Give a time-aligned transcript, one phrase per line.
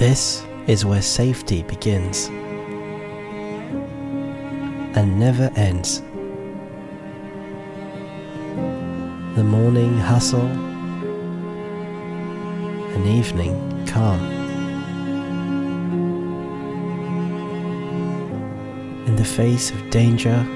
[0.00, 2.30] This is where safety begins
[4.96, 6.00] and never ends.
[9.36, 10.46] The morning hustle,
[12.96, 14.20] an evening calm.
[19.06, 20.46] In the face of danger,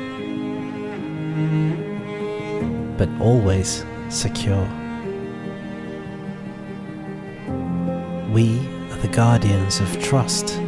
[3.05, 4.67] but always secure.
[8.33, 8.59] We
[8.91, 10.59] are the guardians of trust.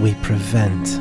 [0.00, 1.00] We prevent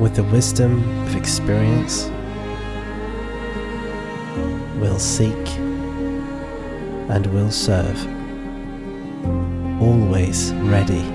[0.00, 2.10] with the wisdom of experience.
[4.78, 5.48] We'll seek
[7.08, 7.98] and we'll serve,
[9.82, 11.13] always ready.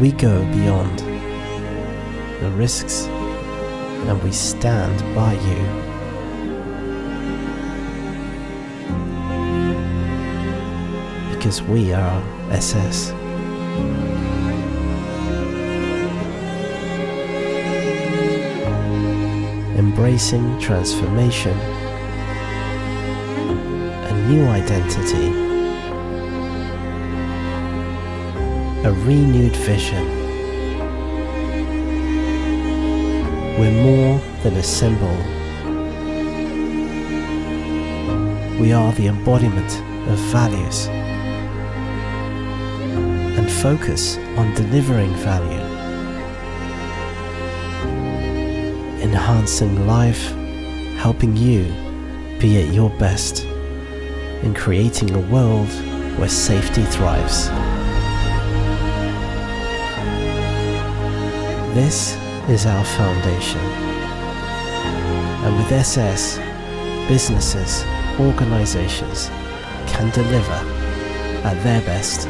[0.00, 0.98] We go beyond
[2.40, 5.60] the risks and we stand by you.
[11.34, 13.10] Because we are SS.
[19.78, 21.56] Embracing transformation,
[24.10, 25.53] a new identity,
[28.84, 30.06] a renewed vision.
[33.58, 35.16] We're more than a symbol.
[38.60, 39.72] We are the embodiment
[40.10, 40.88] of values
[43.38, 45.64] and focus on delivering value,
[49.00, 50.30] enhancing life,
[50.98, 51.64] helping you
[52.38, 53.44] be at your best,
[54.42, 55.70] and creating a world
[56.18, 57.48] where safety thrives.
[61.74, 62.14] This
[62.48, 63.58] is our foundation.
[65.42, 66.38] And with SS,
[67.08, 67.82] businesses,
[68.20, 69.26] organizations
[69.88, 70.60] can deliver
[71.42, 72.28] at their best.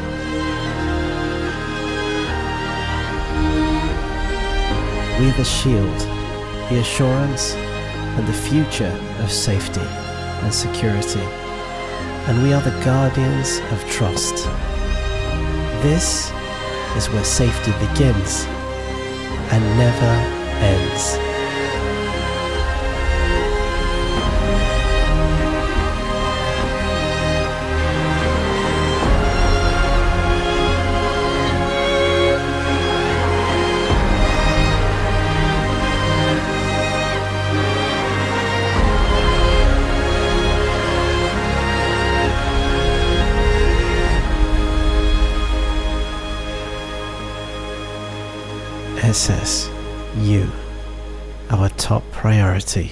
[5.19, 5.99] We're the shield,
[6.71, 9.85] the assurance, and the future of safety
[10.41, 11.21] and security.
[12.25, 14.37] And we are the guardians of trust.
[15.83, 16.31] This
[16.97, 18.47] is where safety begins
[19.51, 20.13] and never
[20.61, 21.34] ends.
[49.15, 49.69] SS,
[50.17, 50.51] you,
[51.49, 52.91] our top priority.